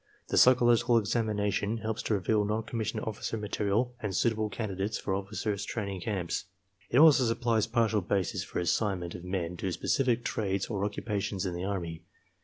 The 0.29 0.37
psychological 0.37 0.99
examina 0.99 1.53
tion 1.53 1.77
helps 1.77 2.01
to 2.01 2.15
reveal 2.15 2.43
non 2.43 2.63
commissioned 2.63 3.03
officer 3.03 3.37
material 3.37 3.93
and 3.99 4.15
suitable 4.15 4.49
candidates 4.49 4.97
for 4.97 5.13
officers' 5.13 5.63
training 5.63 6.01
camps. 6.01 6.45
It 6.89 6.97
also 6.97 7.23
supplies 7.25 7.67
partial 7.67 8.01
basis 8.01 8.43
for 8.43 8.57
assignment 8.57 9.13
of 9.13 9.23
men 9.23 9.57
to 9.57 9.71
specific 9.71 10.25
trades 10.25 10.65
or 10.65 10.89
occu 10.89 11.05
pations 11.05 11.45
in 11.45 11.53
the 11.53 11.65
Army. 11.65 12.01